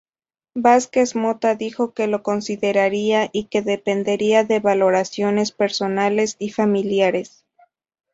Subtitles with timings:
[0.55, 7.45] Vázquez Mota dijo que lo consideraría y que dependería de valoraciones personales y familiares.